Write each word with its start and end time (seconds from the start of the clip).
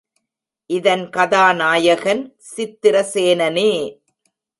இதன் 0.69 1.09
கதாநாயகன், 1.09 2.23
சித்திரசேனனே. 2.55 3.71